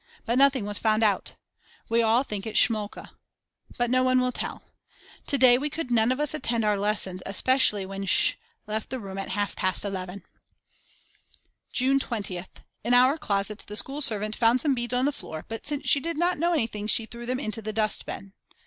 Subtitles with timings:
[0.25, 1.33] But nothing was found out.
[1.87, 3.11] We all think it is Schmolka.
[3.77, 4.63] But no one will tell.
[5.27, 8.33] To day we could none of us attend to our lessons especially when Sch.
[8.65, 10.23] left the room at half past 11.
[11.71, 12.63] June 20th.
[12.83, 15.99] In our closet the school servant found some beads on the floor but since she
[15.99, 18.33] did not know anything she threw them into the dustbin.